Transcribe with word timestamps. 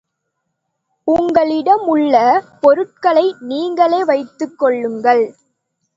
உங்களிடம் 1.07 1.85
உள்ள 1.87 2.15
பொருள்களை 2.61 3.35
நீங்களே 3.39 4.03
வைத்துக் 4.03 4.59
கொள்ளுங்கள். 4.59 5.23